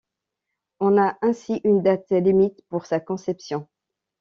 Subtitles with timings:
[0.79, 3.67] On a ainsi une date limite pour sa conception.